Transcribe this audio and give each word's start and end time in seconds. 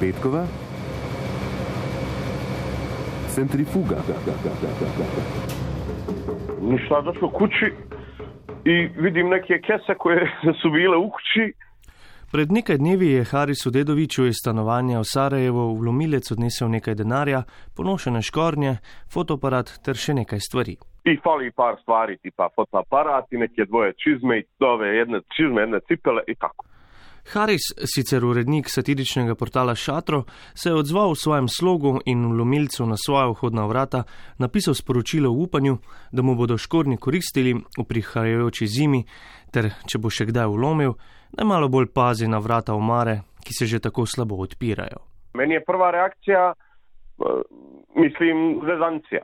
Petkova, 0.00 0.46
centrifuga. 3.28 3.96
Ništa 6.60 7.00
došlo 7.00 7.30
kući 7.30 7.72
i 8.64 8.88
vidim 9.02 9.28
neke 9.28 9.60
kese 9.60 9.94
koje 9.98 10.30
su 10.62 10.70
bile 10.76 10.96
u 10.96 11.10
kući. 11.10 11.52
Pred 12.32 12.52
nekaj 12.52 12.76
dnevi 12.76 13.08
je 13.08 13.24
Harisu 13.24 13.70
Dedoviču 13.70 14.26
iz 14.26 14.34
stanovanja 14.42 14.98
v 14.98 15.04
Sarajevo 15.04 15.62
v 15.74 15.80
lomilec 15.86 16.30
odnesel 16.30 16.70
nekaj 16.70 16.94
denarja, 16.94 17.42
ponošene 17.76 18.22
škornje, 18.22 18.76
fotoaparat 19.14 19.68
ter 19.84 19.96
še 19.96 20.14
nekaj 20.14 20.40
stvari. 20.40 20.76
I 21.04 21.16
fali 21.24 21.50
par 21.50 21.74
stvari, 21.82 22.18
tipa 22.22 22.48
fotoaparat 22.56 23.32
i 23.32 23.36
neke 23.36 23.64
dvoje 23.64 23.92
čizme 24.02 24.38
i 24.38 24.44
dove 24.60 24.88
jedne 24.96 25.20
čizme, 25.36 25.60
jedne 25.60 25.80
cipele 25.88 26.22
i 26.26 26.34
tako. 26.34 26.67
Haris, 27.28 27.60
sicer 27.84 28.24
urednik 28.24 28.70
satiričnega 28.70 29.34
portala 29.34 29.74
Šatro, 29.74 30.22
se 30.54 30.68
je 30.68 30.74
odzval 30.74 31.12
v 31.12 31.20
svojem 31.20 31.48
slogu 31.48 31.98
in 32.06 32.24
lomilcu 32.38 32.86
na 32.86 32.96
svoja 32.96 33.26
vhodna 33.28 33.66
vrata 33.66 34.04
napisal 34.38 34.74
sporočilo 34.74 35.32
v 35.32 35.42
upanju, 35.42 35.78
da 36.12 36.22
mu 36.22 36.34
bodo 36.34 36.56
škorni 36.58 36.96
koristili 36.96 37.52
v 37.54 37.84
prihajajoči 37.84 38.66
zimi, 38.66 39.04
ter 39.52 39.70
če 39.84 39.98
bo 39.98 40.08
še 40.10 40.28
kdaj 40.30 40.48
vlomil, 40.48 40.96
da 41.32 41.44
malo 41.44 41.68
bolj 41.68 41.92
pazi 41.92 42.28
na 42.28 42.40
vrata 42.40 42.74
omare, 42.74 43.20
ki 43.44 43.52
se 43.54 43.66
že 43.66 43.80
tako 43.80 44.06
slabo 44.06 44.40
odpirajo. 44.40 45.04
Meni 45.34 45.54
je 45.54 45.64
prva 45.64 45.90
reakcija, 45.90 46.52
eh, 46.52 47.42
mislim, 47.94 48.60
zezancija. 48.64 49.20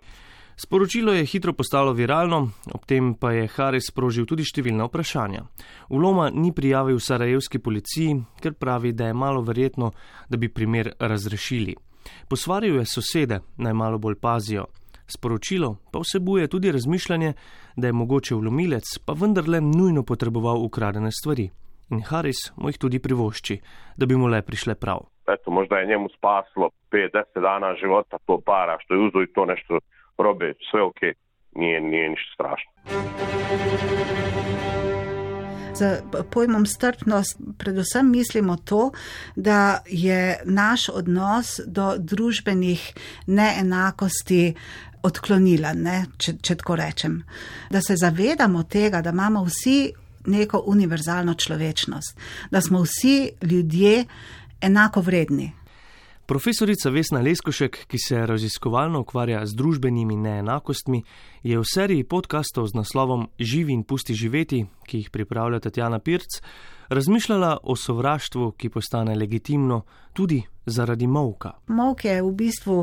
Sporočilo 0.56 1.12
je 1.12 1.24
hitro 1.26 1.52
postalo 1.52 1.92
viralno, 1.92 2.48
ob 2.74 2.84
tem 2.86 3.14
pa 3.14 3.32
je 3.32 3.48
Haris 3.56 3.88
sprožil 3.90 4.26
tudi 4.26 4.44
številna 4.46 4.86
vprašanja. 4.86 5.42
Vloma 5.90 6.28
ni 6.30 6.52
prijavil 6.54 7.00
sarajevski 7.02 7.58
policiji, 7.58 8.20
ker 8.40 8.54
pravi, 8.54 8.92
da 8.94 9.08
je 9.10 9.16
malo 9.18 9.42
verjetno, 9.42 9.90
da 10.30 10.38
bi 10.38 10.48
primer 10.48 10.92
razrešili. 11.00 11.74
Posvaril 12.30 12.78
je 12.78 12.86
sosede, 12.86 13.40
naj 13.58 13.74
malo 13.74 13.98
bolj 13.98 14.14
pazijo. 14.22 14.68
Sporočilo 15.06 15.76
pa 15.92 15.98
vsebuje 15.98 16.46
tudi 16.48 16.72
razmišljanje, 16.72 17.32
da 17.76 17.86
je 17.86 17.92
mogoče 17.92 18.38
vlomilec 18.38 18.98
pa 19.06 19.12
vendarle 19.12 19.60
nujno 19.60 20.02
potreboval 20.02 20.62
ukradene 20.64 21.10
stvari. 21.12 21.50
In 21.90 22.00
Haris 22.00 22.52
mu 22.56 22.70
jih 22.70 22.78
tudi 22.78 22.98
privošči, 22.98 23.58
da 23.96 24.06
bi 24.06 24.16
mu 24.16 24.30
le 24.30 24.40
prišle 24.42 24.74
prav. 24.74 25.02
Eto, 25.28 25.50
možda 25.50 25.76
je 25.76 25.86
njemu 25.86 26.08
spaslo 26.16 26.70
5-10 26.92 27.42
dana 27.42 27.74
života 27.74 28.18
to 28.26 28.40
para 28.46 28.78
što 28.80 28.94
je 28.94 29.00
uzo 29.00 29.22
i 29.22 29.32
to 29.34 29.44
nešto 29.44 29.78
robe, 30.18 30.54
sve 30.70 30.82
ok, 30.82 31.00
nije, 31.54 31.80
nije 31.80 32.08
ništa 32.08 32.30
strašno. 32.34 32.70
Z 35.74 36.02
pojmom 36.30 36.66
strpnost 36.66 37.40
predvsem 37.58 38.10
mislimo 38.10 38.56
to, 38.56 38.90
da 39.36 39.82
je 39.86 40.40
naš 40.44 40.88
odnos 40.88 41.60
do 41.66 41.94
družbenih 41.98 42.92
neenakosti 43.26 44.54
odklonilen, 45.02 45.82
ne, 45.82 46.04
če, 46.18 46.36
če 46.42 46.56
tako 46.62 46.76
rečem. 46.76 47.18
Da 47.70 47.82
se 47.82 47.96
zavedamo 47.96 48.62
tega, 48.62 49.02
da 49.02 49.10
imamo 49.10 49.44
vsi 49.44 49.92
neko 50.26 50.62
univerzalno 50.66 51.34
človečnost, 51.34 52.18
da 52.50 52.60
smo 52.60 52.82
vsi 52.82 53.30
ljudje 53.42 54.04
enako 54.60 55.00
vredni. 55.00 55.52
Profesorica 56.26 56.88
Vesna 56.88 57.20
Leskošek, 57.20 57.78
ki 57.86 57.98
se 57.98 58.26
raziskovalno 58.26 59.00
ukvarja 59.00 59.42
z 59.46 59.52
družbenimi 59.54 60.16
neenakostmi, 60.16 61.02
je 61.44 61.58
v 61.60 61.64
seriji 61.68 62.04
podkastov 62.08 62.70
z 62.70 62.78
naslovom 62.78 63.26
Živi 63.38 63.74
in 63.76 63.82
pusti 63.84 64.14
živeti, 64.16 64.62
ki 64.88 65.02
jih 65.02 65.10
pripravlja 65.12 65.60
Tatjana 65.60 65.98
Pirc, 65.98 66.38
razmišljala 66.88 67.58
o 67.62 67.76
sovraštvu, 67.76 68.54
ki 68.56 68.70
postane 68.72 69.14
legitimno 69.14 69.82
tudi 70.16 70.40
zaradi 70.66 71.06
molka. 71.06 71.52
Molk 71.68 72.06
je 72.08 72.22
v 72.22 72.30
bistvu 72.32 72.76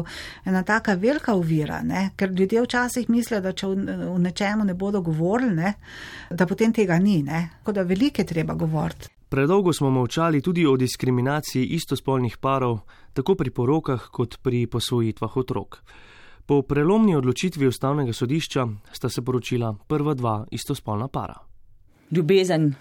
ena 0.46 0.62
taka 0.64 0.94
velika 0.94 1.34
uvira, 1.34 1.82
ne? 1.82 2.12
ker 2.16 2.30
ljudje 2.30 2.62
včasih 2.62 3.10
mislijo, 3.10 3.42
da 3.42 3.56
če 3.58 3.72
v 3.74 4.20
nečemu 4.22 4.70
ne 4.70 4.78
bodo 4.78 5.02
govorili, 5.02 5.56
ne? 5.56 5.74
da 6.30 6.46
potem 6.46 6.74
tega 6.74 7.00
ni, 7.00 7.24
tako 7.26 7.74
da 7.74 7.88
veliko 7.90 8.22
je 8.22 8.28
treba 8.36 8.54
govoriti. 8.54 9.10
Predolgo 9.32 9.74
smo 9.74 9.90
molčali 9.90 10.42
tudi 10.42 10.66
o 10.66 10.78
diskriminaciji 10.78 11.66
istospolnih 11.66 12.38
parov, 12.38 12.80
tako 13.14 13.36
pri 13.36 13.52
porokah 13.52 14.10
kot 14.12 14.36
pri 14.44 14.68
posvojitvah 14.68 15.38
otrok. 15.38 15.78
Po 16.46 16.62
prelomni 16.62 17.16
odločitvi 17.16 17.68
ustavnega 17.68 18.14
sodišča 18.14 18.68
sta 18.92 19.10
se 19.10 19.22
poročila 19.22 19.72
prva 19.88 20.14
dva 20.14 20.46
istospolna 20.52 21.08
para. 21.08 21.40
Ljubezen 22.12 22.74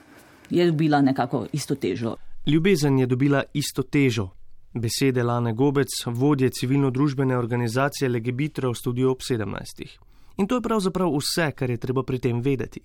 je 0.50 0.66
dobila 0.66 1.00
nekako 1.00 1.46
isto 1.52 1.74
težo. 1.74 2.16
Ljubezen 2.46 2.98
je 2.98 3.06
dobila 3.06 3.42
isto 3.54 3.82
težo. 3.82 4.28
Besede 4.74 5.22
Lane 5.22 5.52
Gobec, 5.52 5.88
vodje 6.06 6.50
civilno-družbene 6.50 7.38
organizacije 7.38 8.08
Legebitra 8.08 8.68
v 8.68 8.74
studiu 8.74 9.10
ob 9.10 9.18
17. 9.18 10.09
In 10.36 10.46
to 10.46 10.58
je 10.58 10.64
pravzaprav 10.64 11.10
vse, 11.16 11.50
kar 11.52 11.70
je 11.70 11.76
treba 11.76 12.02
pri 12.02 12.18
tem 12.18 12.40
vedeti. 12.40 12.80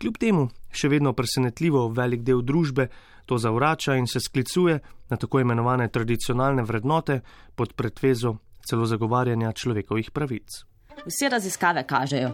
Kljub 0.00 0.18
temu, 0.20 0.48
še 0.70 0.88
vedno 0.92 1.12
presenetljivo 1.16 1.88
velik 1.88 2.22
del 2.22 2.42
družbe 2.44 2.88
to 3.26 3.38
zavrača 3.38 3.96
in 3.96 4.06
se 4.06 4.20
sklicuje 4.20 4.78
na 5.10 5.16
tako 5.16 5.40
imenovane 5.40 5.88
tradicionalne 5.88 6.62
vrednote 6.62 7.20
pod 7.54 7.72
pretvezo 7.72 8.36
celo 8.66 8.86
zagovarjanja 8.86 9.52
človekovih 9.52 10.10
pravic. 10.10 10.62
Vse 11.06 11.28
raziskave 11.28 11.86
kažejo, 11.86 12.32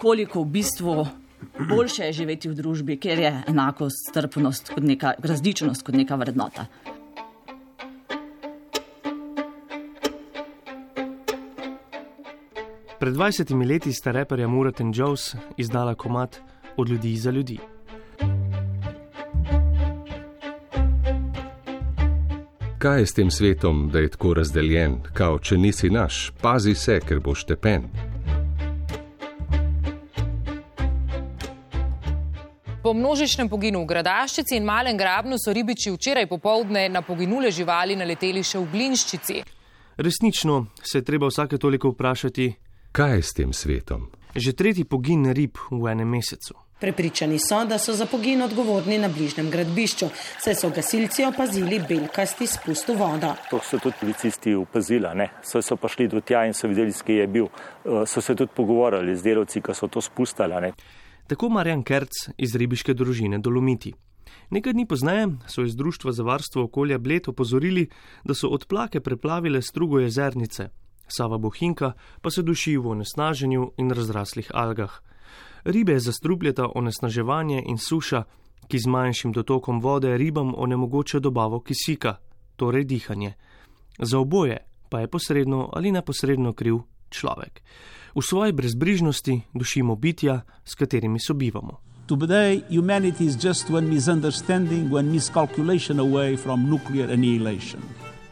koliko 0.00 0.42
v 0.42 0.50
bistvu 0.58 1.06
boljše 1.68 2.10
je 2.10 2.12
živeti 2.12 2.48
v 2.48 2.54
družbi, 2.54 2.98
kjer 3.00 3.18
je 3.18 3.32
enakost, 3.48 4.10
strpnost, 4.10 4.72
kot 4.74 4.84
neka 4.84 5.14
različnost 5.22 5.82
kot 5.82 5.94
neka 5.94 6.16
vrednota. 6.16 6.66
Pred 12.98 13.14
20 13.14 13.68
leti 13.68 13.92
sta 13.92 14.10
reperja 14.10 14.48
Murat 14.48 14.80
in 14.80 14.92
Jones 14.94 15.34
izdala 15.56 15.94
komat 15.94 16.40
od 16.76 16.88
ljudi 16.88 17.16
za 17.16 17.30
ljudi. 17.30 17.58
Kaj 22.78 23.00
je 23.00 23.06
s 23.06 23.12
tem 23.12 23.30
svetom, 23.30 23.90
da 23.92 23.98
je 23.98 24.08
tako 24.08 24.34
razdeljen, 24.34 25.02
kao 25.12 25.38
če 25.38 25.58
nisi 25.58 25.90
naš, 25.90 26.32
pazi 26.40 26.74
se, 26.74 27.00
ker 27.00 27.20
boš 27.20 27.44
tepen. 27.44 27.84
Po 32.82 32.94
množičnem 32.94 33.48
poginu 33.48 33.82
v 33.82 33.92
Gradaščici 33.92 34.56
in 34.56 34.64
malem 34.64 34.96
grabnu 34.96 35.36
so 35.36 35.52
ribiči 35.52 35.90
včeraj 35.92 36.26
popovdne 36.26 36.88
na 36.88 37.02
poginule 37.02 37.50
živali 37.50 37.96
naleteli 37.96 38.42
še 38.42 38.58
v 38.58 38.70
Glinščici. 38.72 39.42
Resnično 39.96 40.66
se 40.82 40.98
je 40.98 41.04
treba 41.04 41.26
vsake 41.26 41.58
toliko 41.58 41.90
vprašati, 41.90 42.54
kaj 42.96 43.16
je 43.16 43.22
s 43.22 43.32
tem 43.36 43.52
svetom. 43.52 44.08
Že 44.32 44.52
tretji 44.56 44.84
pogin 44.88 45.28
rib 45.36 45.60
v 45.70 45.84
enem 45.92 46.08
mesecu. 46.08 46.54
Prepričani 46.80 47.36
so, 47.38 47.58
da 47.68 47.76
so 47.78 47.92
za 47.92 48.06
pogin 48.08 48.40
odgovorni 48.42 48.96
na 48.98 49.08
bližnjem 49.08 49.50
gradbišču, 49.52 50.08
saj 50.40 50.54
so 50.56 50.70
gasilci 50.72 51.24
opazili 51.28 51.80
belkasti 51.88 52.46
spust 52.46 52.88
voda. 52.96 53.34
To 53.50 53.60
so 53.64 53.78
tudi 53.80 53.96
policisti 54.00 54.54
opazili, 54.54 55.28
so, 55.44 55.60
so 55.62 55.76
pa 55.76 55.88
šli 55.88 56.08
do 56.08 56.20
tja 56.20 56.46
in 56.48 56.56
so 56.56 56.68
videli, 56.68 56.92
kje 56.92 57.18
je 57.20 57.26
bil. 57.26 57.48
Eh, 57.48 58.06
so 58.06 58.20
se 58.20 58.34
tudi 58.34 58.52
pogovarjali 58.56 59.16
z 59.16 59.22
delavci, 59.22 59.60
ki 59.60 59.74
so 59.74 59.88
to 59.88 60.00
spustali. 60.00 60.72
Tako 61.26 61.48
Marjan 61.48 61.84
Kerc 61.84 62.30
iz 62.38 62.56
ribiške 62.56 62.94
družine 62.94 63.38
Dolomiti. 63.38 63.92
Nekaj 64.50 64.72
dni 64.72 64.86
pozneje 64.86 65.28
so 65.48 65.68
iz 65.68 65.76
Društva 65.76 66.12
za 66.12 66.22
varstvo 66.22 66.64
okolja 66.64 66.98
Bled 66.98 67.28
opozorili, 67.28 67.88
da 68.24 68.34
so 68.34 68.48
odplake 68.48 69.00
preplavile 69.00 69.62
strugo 69.62 70.00
jezernice. 70.00 70.70
Sava 71.08 71.38
Bohinka 71.38 71.92
pa 72.20 72.30
se 72.30 72.42
duši 72.42 72.76
v 72.76 72.86
onesnaženju 72.86 73.72
in 73.76 73.90
razraslih 73.90 74.50
algah. 74.54 75.00
Ribe 75.64 75.98
zastrupljata 75.98 76.68
onesnaževanje 76.74 77.62
in 77.66 77.78
suša, 77.78 78.24
ki 78.68 78.78
z 78.78 78.86
manjšim 78.86 79.32
dotokom 79.32 79.80
vode 79.80 80.16
ribam 80.18 80.54
onemogoča 80.56 81.18
dobavo 81.18 81.60
kisika, 81.60 82.16
torej 82.56 82.84
dihanje. 82.84 83.34
Za 83.98 84.18
oboje 84.18 84.58
pa 84.88 85.00
je 85.00 85.08
posredno 85.08 85.70
ali 85.72 85.92
neposredno 85.92 86.52
kriv 86.52 86.78
človek. 87.10 87.62
V 88.14 88.22
svoji 88.22 88.52
brezbrižnosti 88.52 89.40
dušimo 89.54 89.96
bitja, 89.96 90.40
s 90.64 90.74
katerimi 90.74 91.20
sobivamo. 91.20 91.80
Today, 92.06 92.62
humanity 92.70 93.26
is 93.26 93.44
just 93.44 93.70
one 93.70 93.88
misunderstanding, 93.88 94.94
one 94.94 95.10
miscalculation 95.12 95.98
away 95.98 96.36
from 96.36 96.70
nuclear 96.70 97.10
annihilation. 97.10 97.82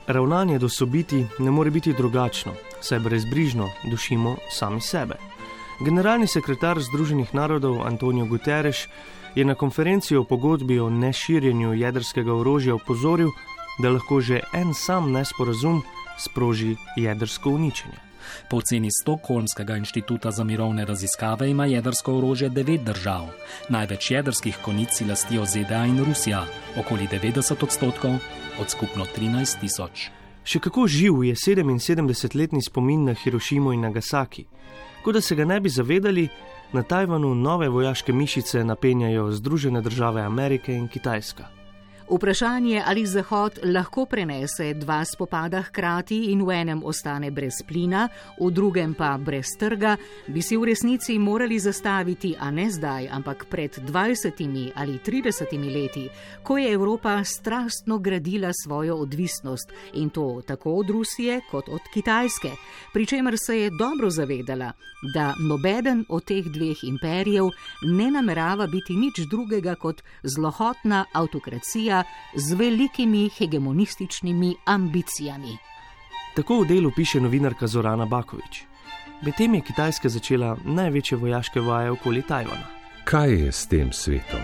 Ravnanje 0.06 0.58
do 0.58 0.68
sobiti 0.68 1.26
ne 1.38 1.50
more 1.50 1.70
biti 1.70 1.92
drugačno, 1.92 2.52
saj 2.80 2.98
brezbrižno 2.98 3.70
dušimo 3.90 4.36
sami 4.50 4.80
sebe. 4.80 5.14
Generalni 5.80 6.26
sekretar 6.26 6.80
Združenih 6.80 7.34
narodov 7.34 7.86
Antonijo 7.86 8.26
Guterres 8.26 8.76
je 9.34 9.44
na 9.44 9.54
konferenci 9.54 10.16
o 10.16 10.24
pogodbi 10.24 10.80
o 10.80 10.90
neširjenju 10.90 11.74
jedrskega 11.74 12.34
orožja 12.34 12.74
opozoril, 12.74 13.30
da 13.78 13.90
lahko 13.90 14.20
že 14.20 14.40
en 14.52 14.74
sam 14.74 15.12
nesporazum 15.12 15.82
sproži 16.18 16.76
jedrsko 16.96 17.50
uničenje. 17.50 18.04
Po 18.50 18.56
oceni 18.56 18.88
Stokholmskega 18.90 19.76
inštituta 19.76 20.30
za 20.30 20.44
mirovne 20.44 20.84
raziskave 20.84 21.50
ima 21.50 21.66
jedrsko 21.66 22.16
orožje 22.18 22.48
devet 22.48 22.80
držav. 22.84 23.28
Največ 23.68 24.10
jedrskih 24.10 24.58
konic 24.62 24.92
si 24.92 25.04
lastijo 25.04 25.44
ZDA 25.44 25.84
in 25.86 26.04
Rusija, 26.04 26.44
okoli 26.80 27.08
90 27.12 27.64
odstotkov 27.64 28.18
od 28.60 28.70
skupno 28.70 29.04
13 29.16 29.60
tisoč. 29.60 30.10
Še 30.44 30.60
kako 30.60 30.86
živ 30.86 31.24
je 31.24 31.34
77-letni 31.34 32.62
spomin 32.62 33.04
na 33.04 33.14
Hirošimo 33.14 33.72
in 33.72 33.80
Nagasaki. 33.80 34.44
Kot 35.04 35.14
da 35.14 35.20
se 35.20 35.34
ga 35.34 35.44
ne 35.44 35.60
bi 35.60 35.68
zavedali, 35.68 36.28
na 36.72 36.82
Tajvanu 36.82 37.34
nove 37.34 37.68
vojaške 37.68 38.12
mišice 38.12 38.64
napenjajo 38.64 39.30
Združene 39.32 39.80
države 39.80 40.22
Amerike 40.22 40.74
in 40.74 40.88
Kitajska. 40.88 41.63
Vprašanje, 42.10 42.82
ali 42.86 43.06
Zahod 43.06 43.58
lahko 43.64 44.04
prenese 44.04 44.74
dva 44.74 44.98
spopada 45.08 45.62
hkrati 45.62 46.18
in 46.32 46.42
v 46.44 46.52
enem 46.52 46.82
ostane 46.84 47.30
brez 47.30 47.62
plina, 47.64 48.08
v 48.36 48.50
drugem 48.52 48.92
pa 48.94 49.16
brez 49.16 49.54
trga, 49.56 49.96
bi 50.28 50.42
si 50.44 50.56
v 50.56 50.68
resnici 50.68 51.16
morali 51.18 51.56
zastaviti, 51.58 52.34
a 52.36 52.50
ne 52.50 52.68
zdaj, 52.68 53.08
ampak 53.08 53.46
pred 53.48 53.80
20 53.88 54.72
ali 54.76 54.98
30 55.00 55.56
leti, 55.64 56.04
ko 56.42 56.58
je 56.58 56.72
Evropa 56.72 57.24
strastno 57.24 57.98
gradila 57.98 58.52
svojo 58.52 58.96
odvisnost 58.96 59.72
in 59.94 60.10
to 60.10 60.42
tako 60.46 60.74
od 60.84 60.90
Rusije 60.90 61.40
kot 61.50 61.68
od 61.68 61.80
Kitajske, 61.94 62.50
pri 62.92 63.06
čemer 63.06 63.34
se 63.46 63.58
je 63.58 63.70
dobro 63.78 64.10
zavedala, 64.10 64.72
da 65.14 65.34
nobeden 65.40 66.04
od 66.08 66.24
teh 66.24 66.44
dveh 66.44 66.84
imperijev 66.84 67.48
ne 67.82 68.10
namerava 68.10 68.66
biti 68.66 68.92
nič 68.92 69.24
drugega 69.30 69.74
kot 69.74 70.02
zlohotna 70.22 71.04
avtokracija 71.12 71.93
z 72.34 72.54
velikimi 72.58 73.28
hegemonističnimi 73.38 74.54
ambicijami. 74.64 75.58
Tako 76.34 76.62
v 76.62 76.66
delu 76.66 76.90
piše 76.96 77.20
novinarka 77.20 77.66
Zorana 77.66 78.06
Bakovič. 78.06 78.64
Medtem 79.22 79.54
je 79.54 79.60
Kitajska 79.60 80.08
začela 80.08 80.56
največje 80.64 81.18
vojaške 81.18 81.60
vaje 81.60 81.90
okoli 81.90 82.22
Tajvana. 82.22 82.66
Kaj 83.04 83.32
je 83.32 83.52
s 83.52 83.66
tem 83.66 83.92
svetom? 83.92 84.40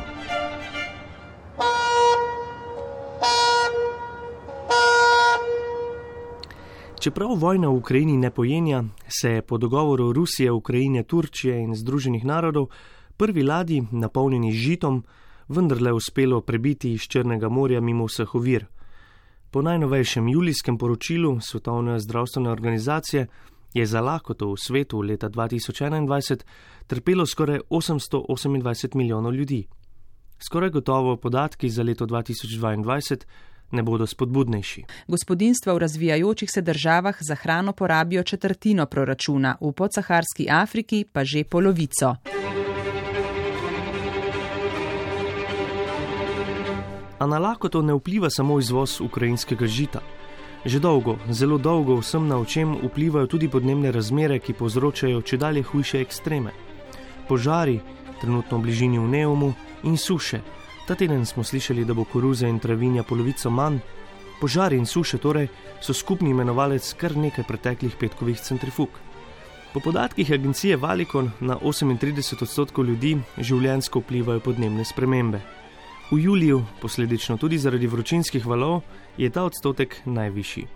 Čeprav 7.00 7.32
vojna 7.40 7.68
v 7.68 7.80
Ukrajini 7.80 8.16
ne 8.16 8.30
pojenja, 8.30 8.84
se 9.08 9.30
je 9.30 9.42
po 9.42 9.58
dogovoru 9.58 10.12
Rusije, 10.12 10.52
Ukrajine, 10.52 11.02
Turčije 11.02 11.56
in 11.58 11.74
Združenih 11.74 12.24
narodov 12.24 12.68
prvi 13.16 13.42
ladji, 13.42 13.82
napolnjeni 13.90 14.52
z 14.52 14.56
žitom, 14.56 15.02
vendarle 15.50 15.92
uspelo 15.92 16.40
prebiti 16.40 16.92
iz 16.92 17.02
Črnega 17.02 17.48
morja 17.48 17.80
mimo 17.80 18.04
vseh 18.06 18.34
ovir. 18.34 18.66
Po 19.50 19.62
najnovejšem 19.62 20.28
julijskem 20.28 20.78
poročilu 20.78 21.40
Svetovne 21.40 21.98
zdravstvene 21.98 22.50
organizacije 22.50 23.26
je 23.74 23.86
za 23.86 24.00
lakoto 24.00 24.52
v 24.52 24.56
svetu 24.56 25.00
leta 25.00 25.28
2021 25.28 26.42
trpelo 26.86 27.26
skoraj 27.26 27.58
828 27.70 28.94
milijonov 28.94 29.34
ljudi. 29.34 29.66
Skoraj 30.38 30.70
gotovo 30.70 31.16
podatki 31.16 31.70
za 31.70 31.82
leto 31.82 32.06
2022 32.06 33.16
ne 33.70 33.82
bodo 33.82 34.06
spodbudnejši. 34.06 34.84
Gospodinstva 35.08 35.74
v 35.74 35.78
razvijajočih 35.78 36.50
se 36.50 36.62
državah 36.62 37.16
za 37.20 37.34
hrano 37.34 37.72
porabijo 37.72 38.22
četrtino 38.22 38.86
proračuna, 38.86 39.56
v 39.60 39.72
podsaharski 39.72 40.46
Afriki 40.50 41.04
pa 41.12 41.24
že 41.24 41.44
polovico. 41.44 42.16
A 47.20 47.26
na 47.26 47.38
lakoto 47.38 47.82
ne 47.82 47.92
vpliva 47.94 48.30
samo 48.30 48.58
izvoz 48.58 49.00
ukrajinskega 49.00 49.66
žita. 49.66 50.00
Že 50.64 50.80
dolgo, 50.80 51.18
zelo 51.28 51.58
dolgo 51.58 52.00
vsem 52.00 52.28
na 52.28 52.40
očem 52.40 52.72
vplivajo 52.80 53.26
tudi 53.26 53.48
podnebne 53.48 53.92
razmere, 53.92 54.38
ki 54.40 54.56
povzročajo 54.56 55.20
če 55.20 55.36
dalje 55.36 55.62
hujše 55.62 56.00
ekstreme. 56.00 56.52
Požari, 57.28 57.80
trenutno 58.20 58.58
v 58.58 58.62
bližini 58.64 58.98
v 58.98 59.08
Neumu 59.08 59.52
in 59.84 59.96
suše. 59.96 60.40
Ta 60.88 60.96
teden 60.96 61.26
smo 61.26 61.44
slišali, 61.44 61.84
da 61.84 61.94
bo 61.94 62.04
koruze 62.04 62.48
in 62.48 62.58
travinja 62.58 63.04
polovico 63.04 63.50
manj. 63.50 63.80
Požari 64.40 64.80
in 64.80 64.88
suše 64.88 65.20
torej 65.20 65.48
so 65.80 65.92
skupni 65.92 66.32
imenovalec 66.32 66.88
kar 66.96 67.16
nekaj 67.16 67.44
preteklih 67.44 67.96
petkovih 68.00 68.40
centrifug. 68.40 68.88
Po 69.72 69.80
podatkih 69.80 70.32
agencije 70.32 70.76
Valikon 70.76 71.30
na 71.40 71.56
38 71.56 72.42
odstotkov 72.42 72.84
ljudi 72.84 73.18
življensko 73.38 74.00
vplivajo 74.00 74.40
podnebne 74.40 74.84
spremembe. 74.84 75.59
V 76.10 76.18
juliju, 76.18 76.64
posledično 76.80 77.36
tudi 77.36 77.58
zaradi 77.58 77.86
vročinskih 77.86 78.46
valov, 78.46 78.80
je 79.16 79.30
ta 79.30 79.44
odstotek 79.44 79.96
najvišji. 80.04 80.66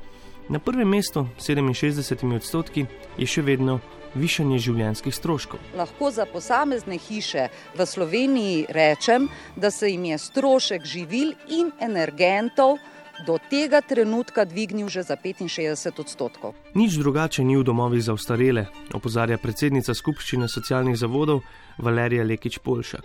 Na 0.48 0.58
prvem 0.58 0.88
mestu, 0.88 1.26
67 1.38 2.36
odstotki, 2.36 2.86
je 3.18 3.26
še 3.26 3.42
vedno 3.42 3.80
višanje 4.14 4.60
življenjskih 4.62 5.14
stroškov. 5.14 5.58
Lahko 5.74 6.12
za 6.14 6.26
posamezne 6.30 7.00
hiše 7.02 7.48
v 7.74 7.86
Sloveniji 7.86 8.66
rečem, 8.70 9.26
da 9.56 9.70
se 9.74 9.90
jim 9.90 10.04
je 10.04 10.18
strošek 10.18 10.86
živil 10.86 11.34
in 11.50 11.72
energentov 11.80 12.78
do 13.26 13.38
tega 13.50 13.80
trenutka 13.82 14.44
dvignil 14.44 14.86
že 14.88 15.02
za 15.02 15.16
65 15.16 15.98
odstotkov. 15.98 16.54
Nič 16.74 16.94
drugače 16.94 17.42
ni 17.42 17.56
v 17.58 17.66
domovih 17.66 18.02
za 18.02 18.14
ostarele, 18.14 18.66
opozarja 18.94 19.38
predsednica 19.38 19.94
skupščine 19.94 20.46
socialnih 20.46 20.94
zavodov 20.94 21.42
Valerija 21.78 22.22
Lekič 22.22 22.62
Polšak. 22.62 23.02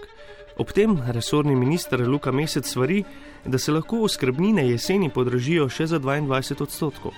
Ob 0.59 0.71
tem 0.71 0.97
resorni 1.07 1.56
minister 1.56 2.01
Luka 2.07 2.31
Mesec 2.31 2.67
svari, 2.67 3.03
da 3.45 3.57
se 3.57 3.71
lahko 3.71 4.01
oskrbnine 4.03 4.65
jeseni 4.67 5.07
podražijo 5.09 5.69
še 5.71 5.85
za 5.88 6.00
22 6.03 6.63
odstotkov. 6.65 7.13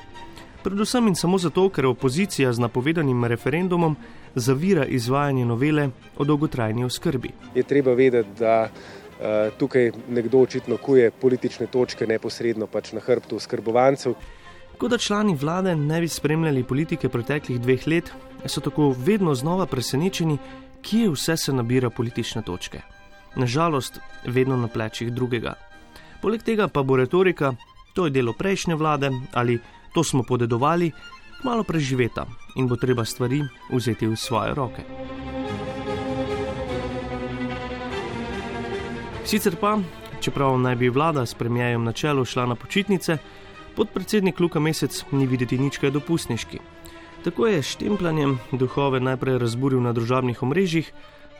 Predvsem 0.62 1.08
in 1.10 1.18
samo 1.18 1.40
zato, 1.42 1.64
ker 1.74 1.88
opozicija 1.90 2.52
z 2.54 2.62
napovedanim 2.62 3.26
referendumom 3.26 3.96
zavira 4.36 4.86
izvajanje 4.86 5.46
novele 5.46 5.88
o 6.18 6.24
dolgotrajni 6.26 6.86
oskrbi. 6.86 7.34
Je 7.56 7.64
treba 7.64 7.98
vedeti, 7.98 8.30
da 8.40 8.70
uh, 8.70 9.50
tukaj 9.58 9.90
nekdo 10.10 10.46
očitno 10.46 10.78
kuje 10.78 11.10
politične 11.10 11.66
točke 11.66 12.06
neposredno 12.06 12.70
pač 12.70 12.94
na 12.94 13.02
hrbtu 13.02 13.42
oskrbovancev. 13.42 14.14
Kot 14.78 14.94
da 14.94 15.02
člani 15.02 15.34
vlade 15.34 15.76
ne 15.76 16.02
bi 16.02 16.08
spremljali 16.08 16.64
politike 16.64 17.10
preteklih 17.10 17.58
dveh 17.58 17.90
let, 17.90 18.14
so 18.46 18.62
tako 18.62 18.94
vedno 18.94 19.34
znova 19.34 19.66
presenečeni, 19.66 20.38
kje 20.86 21.10
vse 21.10 21.38
se 21.38 21.54
nabira 21.54 21.90
politične 21.90 22.46
točke 22.46 23.01
nažalost, 23.36 24.00
vedno 24.26 24.58
na 24.58 24.68
plečih 24.68 25.12
drugega. 25.14 25.54
Poleg 26.22 26.44
tega 26.44 26.68
pa 26.68 26.84
bo 26.84 26.96
retorika, 26.96 27.54
to 27.94 28.06
je 28.06 28.12
delo 28.12 28.34
prejšnje 28.34 28.76
vlade 28.76 29.12
ali 29.34 29.60
to 29.94 30.04
smo 30.04 30.24
podedovali, 30.24 30.92
malo 31.44 31.64
preživeta 31.64 32.26
in 32.56 32.68
bo 32.68 32.76
treba 32.76 33.06
stvari 33.06 33.42
vzeti 33.72 34.08
v 34.08 34.16
svoje 34.16 34.54
roke. 34.54 34.84
Sicer 39.26 39.56
pa, 39.56 39.80
čeprav 40.20 40.58
naj 40.60 40.76
bi 40.76 40.90
vlada 40.90 41.26
s 41.26 41.34
premijejem 41.34 41.84
na 41.84 41.92
čelu 41.92 42.26
šla 42.26 42.46
na 42.46 42.56
počitnice, 42.56 43.18
podpredsednik 43.76 44.40
Luka 44.40 44.60
Mesec 44.60 45.06
ni 45.12 45.28
videti 45.28 45.58
nič 45.58 45.78
kaj 45.78 45.92
dopustniški. 45.92 46.60
Tako 47.24 47.48
je 47.48 47.62
štempljanjem 47.62 48.40
duhove 48.52 49.00
najprej 49.00 49.38
razburil 49.38 49.82
na 49.82 49.94
družabnih 49.94 50.44
omrežjih, 50.44 50.92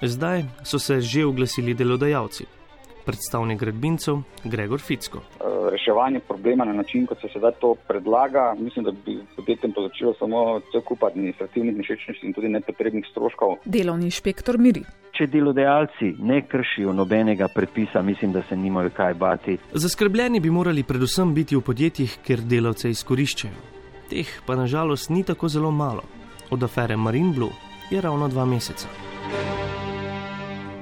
Zdaj 0.02 0.44
so 0.64 0.80
se 0.80 1.02
že 1.02 1.26
oglasili 1.26 1.74
delodajalci. 1.74 2.46
Predstavnik 3.06 3.60
gradbincev 3.60 4.16
Gregor 4.44 4.80
Ficko. 4.80 5.18
Eh, 5.18 5.70
reševanje 5.72 6.20
problema 6.20 6.66
na 6.66 6.74
način, 6.74 7.06
kot 7.06 7.22
se 7.22 7.28
sedaj 7.34 7.52
to 7.62 7.76
predlaga, 7.88 8.56
mislim, 8.60 8.86
da 8.86 8.92
bi 8.92 9.20
podjetjem 9.36 9.72
povzročilo 9.72 10.14
samo 10.20 10.60
cel 10.72 10.82
kup 10.82 11.04
administrativnih 11.04 11.78
nešečnosti 11.78 12.28
in 12.28 12.34
tudi 12.34 12.50
nepotrebnih 12.50 13.06
stroškov. 13.12 13.56
Delovni 13.66 14.06
inšpektor 14.06 14.58
miri. 14.58 14.84
Če 15.12 15.28
delodajalci 15.28 16.16
ne 16.20 16.42
kršijo 16.48 16.94
nobenega 16.94 17.48
predpisa, 17.56 18.02
mislim, 18.02 18.32
da 18.32 18.42
se 18.50 18.58
nimajo 18.58 18.90
kaj 18.90 19.14
bati. 19.14 19.58
Zaskrbljeni 19.74 20.40
bi 20.40 20.50
morali 20.50 20.84
predvsem 20.84 21.34
biti 21.34 21.56
v 21.56 21.62
podjetjih, 21.62 22.18
kjer 22.26 22.42
delavce 22.42 22.90
izkoriščajo. 22.90 23.70
Teh 24.10 24.28
pa 24.46 24.56
nažalost 24.56 25.10
ni 25.10 25.24
tako 25.24 25.48
zelo 25.48 25.72
malo. 25.72 26.04
Od 26.50 26.64
afere 26.64 26.98
Marine 26.98 27.34
Blue 27.34 27.54
je 27.92 28.02
ravno 28.02 28.28
dva 28.28 28.46
meseca 28.46 28.88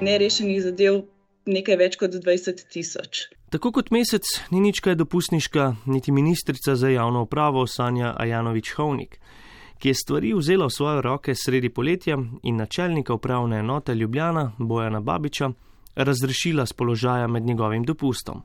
nerešenih 0.02 0.62
zadev 0.62 1.02
nekaj 1.46 1.76
več 1.76 1.96
kot 2.00 2.14
20 2.14 2.64
tisoč. 2.72 3.28
Tako 3.50 3.72
kot 3.72 3.90
mesec 3.90 4.26
ni 4.50 4.60
nič 4.62 4.80
kaj 4.80 4.94
dopustniška, 5.00 5.74
niti 5.86 6.12
ministrica 6.12 6.76
za 6.76 6.88
javno 6.88 7.22
upravo 7.26 7.66
Sanja 7.66 8.14
Ajanovič 8.18 8.74
Hovnik, 8.76 9.18
ki 9.78 9.90
je 9.90 9.94
stvari 9.94 10.32
vzela 10.36 10.68
v 10.68 10.74
svoje 10.76 11.02
roke 11.02 11.34
sredi 11.34 11.68
poletja 11.68 12.18
in 12.42 12.56
načelnika 12.56 13.14
upravne 13.14 13.58
enote 13.58 13.94
Ljubljana 13.94 14.52
Bojana 14.58 15.00
Babiča 15.00 15.50
razrešila 15.96 16.66
z 16.66 16.72
položaja 16.72 17.26
med 17.26 17.42
njegovim 17.42 17.84
dopustom. 17.84 18.42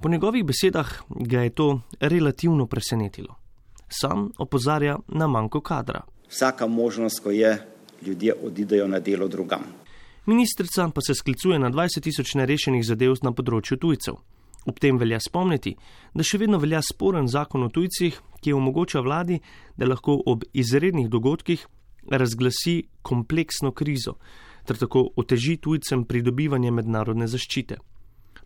Po 0.00 0.08
njegovih 0.08 0.44
besedah 0.44 0.88
ga 1.08 1.40
je 1.40 1.50
to 1.50 1.80
relativno 2.00 2.66
presenetilo. 2.66 3.34
Sam 3.88 4.30
opozarja 4.38 4.98
na 5.08 5.26
manjko 5.26 5.60
kadra. 5.60 6.02
Vsaka 6.28 6.66
možnost, 6.66 7.20
ko 7.20 7.30
je, 7.30 7.58
ljudje 8.06 8.34
odidejo 8.42 8.86
na 8.86 8.98
delo 8.98 9.28
drugam. 9.28 9.81
Ministrica 10.26 10.88
pa 10.94 11.00
se 11.00 11.14
sklicuje 11.14 11.58
na 11.58 11.70
20 11.70 12.00
tisoč 12.00 12.34
nerešenih 12.38 12.84
zadev 12.86 13.16
na 13.26 13.32
področju 13.34 13.76
tujcev. 13.82 14.20
Ob 14.70 14.78
tem 14.78 14.94
velja 14.94 15.18
spomniti, 15.18 15.72
da 16.14 16.22
še 16.22 16.38
vedno 16.38 16.60
velja 16.62 16.78
sporen 16.86 17.26
zakon 17.26 17.66
o 17.66 17.70
tujcih, 17.74 18.20
ki 18.38 18.54
omogoča 18.54 19.02
vladi, 19.02 19.40
da 19.74 19.88
lahko 19.90 20.14
ob 20.14 20.44
izrednih 20.54 21.10
dogodkih 21.10 21.66
razglasi 22.06 22.76
kompleksno 23.02 23.72
krizo, 23.74 24.14
ter 24.62 24.78
tako 24.78 25.08
oteži 25.18 25.56
tujcem 25.58 26.06
pridobivanje 26.06 26.70
mednarodne 26.70 27.26
zaščite. 27.26 27.82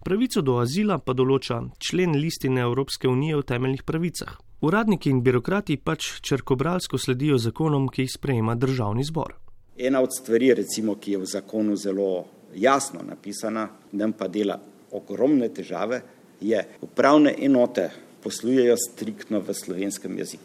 Pravico 0.00 0.40
do 0.40 0.56
azila 0.62 0.96
pa 0.96 1.12
določa 1.12 1.60
člen 1.76 2.16
listine 2.16 2.64
Evropske 2.64 3.08
unije 3.08 3.36
o 3.36 3.44
temeljnih 3.44 3.84
pravicah. 3.84 4.38
Uradniki 4.64 5.12
in 5.12 5.20
birokrati 5.20 5.76
pač 5.76 6.22
črkobralsko 6.24 6.96
sledijo 6.96 7.36
zakonom, 7.36 7.90
ki 7.92 8.06
jih 8.06 8.16
sprejema 8.16 8.56
državni 8.56 9.04
zbor. 9.04 9.36
Ena 9.78 10.00
od 10.00 10.10
stvari, 10.18 10.54
recimo, 10.54 10.94
ki 10.94 11.12
je 11.12 11.18
v 11.18 11.26
zakonu 11.26 11.76
zelo 11.76 12.24
jasno 12.54 13.00
napisana, 13.02 13.68
nam 13.92 14.12
pa 14.12 14.28
dela 14.28 14.56
ogromne 14.92 15.48
težave, 15.48 16.00
je 16.40 16.64
upravne 16.80 17.34
enote 17.38 17.90
poslujejo 18.22 18.76
striktno 18.76 19.40
v 19.40 19.54
slovenskem 19.54 20.18
jeziku. 20.18 20.44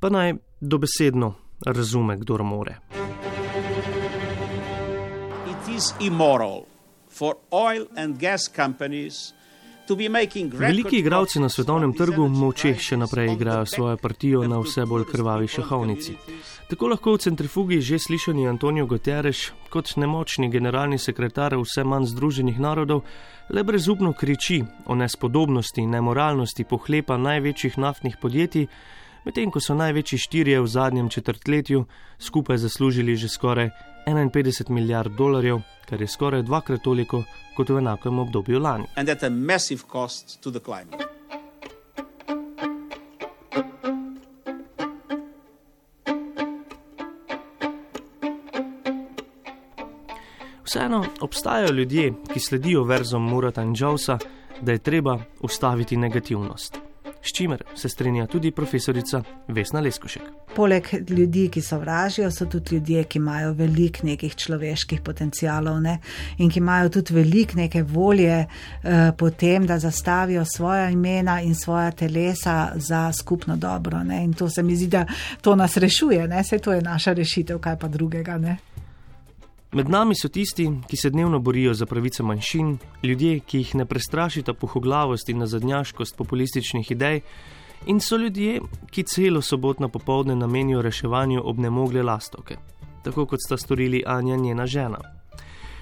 Pa 0.00 0.10
naj 0.10 0.34
dobesedno 0.60 1.34
razume, 1.66 2.16
kdo 2.16 2.42
more. 2.42 2.76
It 5.46 5.76
is 5.76 5.94
immoral 6.00 6.66
for 7.08 7.36
oil 7.50 7.86
and 7.96 8.18
gas 8.18 8.50
companies 8.56 9.32
Veliki 9.88 10.98
igralci 10.98 11.40
na 11.40 11.48
svetovnem 11.48 11.92
trgu 11.94 12.26
moče 12.28 12.72
še 12.74 12.96
naprej 12.98 13.28
igrajo 13.32 13.66
svojo 13.66 13.96
partijo 13.96 14.42
na 14.48 14.58
vse 14.58 14.82
bolj 14.86 15.04
krvavi 15.12 15.46
šahovnici. 15.46 16.16
Tako 16.66 16.88
lahko 16.90 17.14
v 17.14 17.22
centrifugi 17.22 17.80
že 17.80 17.98
slišani 17.98 18.48
Antonijo 18.48 18.86
Guterres 18.86 19.52
kot 19.70 19.94
nemočni 19.96 20.50
generalni 20.50 20.98
sekretar 20.98 21.54
vse 21.54 21.84
manj 21.84 22.10
združenih 22.10 22.58
narodov 22.58 23.04
le 23.48 23.62
brezupno 23.62 24.12
kriči 24.12 24.64
o 24.86 24.94
nespodobnosti 24.94 25.80
in 25.80 25.94
nemoralnosti 25.94 26.64
pohlepa 26.64 27.16
največjih 27.16 27.78
naftnih 27.78 28.16
podjetij, 28.18 28.66
medtem 29.24 29.50
ko 29.50 29.60
so 29.60 29.74
največji 29.74 30.18
štirje 30.18 30.60
v 30.60 30.66
zadnjem 30.66 31.08
četrtletju 31.08 31.84
skupaj 32.18 32.58
zaslužili 32.58 33.16
že 33.16 33.28
skoraj 33.28 33.70
51 34.06 34.70
milijard 34.70 35.12
dolarjev, 35.12 35.58
kar 35.88 36.00
je 36.00 36.08
skoraj 36.08 36.42
dvakrat 36.42 36.82
toliko 36.82 37.24
kot 37.56 37.68
v 37.68 37.78
enakem 37.78 38.18
obdobju 38.18 38.58
lani. 38.58 38.84
Vseeno 50.64 51.04
obstajajo 51.20 51.72
ljudje, 51.72 52.12
ki 52.32 52.40
sledijo 52.40 52.84
verzom 52.84 53.28
Murata 53.30 53.62
in 53.62 53.74
Džavsa, 53.74 54.18
da 54.60 54.72
je 54.72 54.78
treba 54.78 55.18
ustaviti 55.40 55.96
negativnost 55.96 56.85
s 57.26 57.32
čimer 57.32 57.62
se 57.74 57.88
strinja 57.88 58.26
tudi 58.26 58.50
profesorica 58.50 59.22
Vesna 59.48 59.80
Leskošek. 59.80 60.22
Poleg 60.56 60.88
ljudi, 61.08 61.48
ki 61.52 61.60
sovražijo, 61.62 62.30
so 62.30 62.46
tudi 62.46 62.74
ljudje, 62.74 63.04
ki 63.04 63.18
imajo 63.18 63.52
velik 63.52 64.02
nekih 64.02 64.36
človeških 64.36 65.00
potencialov 65.00 65.80
ne? 65.80 65.98
in 66.38 66.50
ki 66.50 66.58
imajo 66.58 66.88
tudi 66.88 67.14
velik 67.14 67.54
neke 67.54 67.82
volje 67.82 68.46
eh, 68.46 69.12
potem, 69.18 69.66
da 69.66 69.78
zastavijo 69.78 70.44
svoja 70.44 70.90
imena 70.90 71.40
in 71.42 71.54
svoja 71.54 71.90
telesa 71.90 72.72
za 72.74 73.12
skupno 73.12 73.56
dobro. 73.56 74.02
Ne? 74.04 74.24
In 74.24 74.32
to 74.32 74.50
se 74.50 74.62
mi 74.62 74.76
zdi, 74.76 74.86
da 74.86 75.06
to 75.40 75.56
nas 75.56 75.76
rešuje, 75.76 76.28
ne? 76.28 76.44
se 76.44 76.58
to 76.58 76.72
je 76.72 76.82
naša 76.82 77.12
rešitev, 77.12 77.58
kaj 77.58 77.78
pa 77.78 77.88
drugega. 77.88 78.38
Ne? 78.38 78.56
Med 79.76 79.88
nami 79.88 80.14
so 80.16 80.28
tisti, 80.32 80.70
ki 80.88 80.96
se 80.96 81.10
dnevno 81.10 81.38
borijo 81.38 81.74
za 81.74 81.86
pravice 81.86 82.22
manjšin, 82.22 82.78
ljudje, 83.02 83.40
ki 83.40 83.58
jih 83.58 83.74
ne 83.74 83.84
prestrašita 83.86 84.54
pohoglavost 84.54 85.28
in 85.28 85.38
nazadnjaškost 85.38 86.16
populističnih 86.16 86.90
idej, 86.90 87.20
in 87.86 88.00
so 88.00 88.16
ljudje, 88.16 88.60
ki 88.90 89.02
celo 89.02 89.42
sobotno 89.42 89.88
popovdne 89.88 90.36
namenijo 90.36 90.82
reševanju 90.82 91.42
obnemogle 91.44 92.02
lastovke, 92.02 92.56
tako 93.04 93.26
kot 93.26 93.44
sta 93.44 93.56
storili 93.56 94.02
Anja 94.06 94.34
in 94.34 94.40
njena 94.40 94.66
žena. 94.66 94.98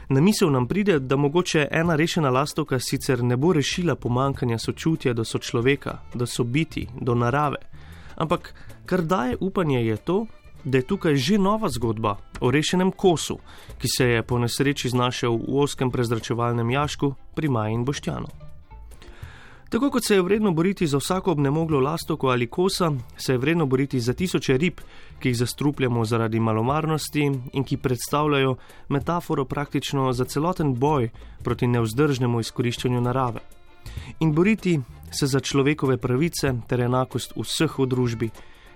Na 0.08 0.20
misel 0.20 0.50
nam 0.50 0.66
pride, 0.68 0.98
da 0.98 1.16
mogoče 1.16 1.68
ena 1.70 1.96
rešena 1.96 2.30
lastovka 2.30 2.78
sicer 2.78 3.22
ne 3.22 3.36
bo 3.36 3.52
rešila 3.52 3.94
pomankanja 3.94 4.58
sočutja 4.58 5.12
do 5.12 5.24
sočloveka, 5.24 5.98
do 6.14 6.26
sobiti, 6.26 6.88
do 7.00 7.14
narave, 7.14 7.62
ampak 8.16 8.54
kar 8.86 9.02
daje 9.02 9.36
upanje 9.40 9.86
je 9.86 9.96
to, 9.96 10.26
da 10.64 10.78
je 10.78 10.86
tukaj 10.86 11.16
že 11.16 11.38
nova 11.38 11.68
zgodba 11.68 12.16
o 12.40 12.50
rešenem 12.50 12.92
kosu, 12.92 13.38
ki 13.78 13.88
se 13.96 14.04
je 14.04 14.22
po 14.22 14.38
nesreči 14.38 14.88
znašel 14.88 15.36
v 15.36 15.60
oskem 15.62 15.90
prezračevalnem 15.90 16.70
jašku 16.70 17.14
pri 17.34 17.48
Maji 17.48 17.74
in 17.74 17.84
Boštjanu. 17.84 18.26
Tako 19.74 19.90
kot 19.90 20.04
se 20.06 20.14
je 20.14 20.22
vredno 20.22 20.52
boriti 20.52 20.86
za 20.86 20.98
vsako 20.98 21.32
obnemoglo 21.32 21.80
lastoko 21.80 22.28
ali 22.28 22.46
kosa, 22.46 22.92
se 23.16 23.32
je 23.32 23.38
vredno 23.38 23.66
boriti 23.66 24.00
za 24.00 24.12
tisoče 24.12 24.56
rib, 24.58 24.80
ki 25.18 25.28
jih 25.28 25.36
zastrupljamo 25.36 26.04
zaradi 26.04 26.40
malomarnosti 26.40 27.30
in 27.52 27.64
ki 27.64 27.76
predstavljajo 27.76 28.56
metaforo 28.88 29.44
praktično 29.44 30.12
za 30.12 30.24
celoten 30.24 30.74
boj 30.74 31.08
proti 31.42 31.66
neuzdržnemu 31.66 32.40
izkoriščanju 32.40 33.00
narave. 33.00 33.40
In 34.20 34.32
boriti 34.34 34.80
se 35.10 35.26
za 35.26 35.40
človekove 35.40 35.96
pravice 35.96 36.54
ter 36.68 36.80
enakost 36.80 37.32
vseh 37.36 37.78
v 37.78 37.86
družbi, 37.86 38.30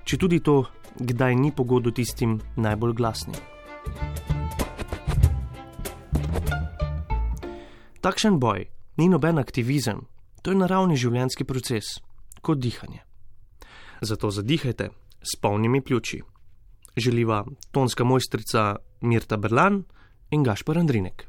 če 0.04 0.16
tudi 0.16 0.40
to 0.40 0.64
kdaj 1.00 1.34
ni 1.36 1.52
pogodo 1.52 1.90
tistim 1.90 2.40
najbolj 2.56 2.92
glasnim. 2.94 3.36
Takšen 8.00 8.38
boj 8.38 8.66
ni 8.96 9.08
noben 9.08 9.38
aktivizem, 9.38 10.06
to 10.42 10.50
je 10.50 10.58
naravni 10.58 10.96
življenjski 10.96 11.44
proces, 11.44 11.98
kot 12.42 12.58
dihanje. 12.58 13.02
Zato 14.00 14.30
zadihajte 14.30 14.90
s 15.22 15.36
polnimi 15.36 15.80
pljuči. 15.82 16.22
Želiva 16.96 17.44
tonska 17.70 18.04
mojstrica 18.04 18.76
Mirta 19.00 19.36
Berlan 19.36 19.84
in 20.30 20.42
Gašpor 20.42 20.78
Andrinek. 20.78 21.27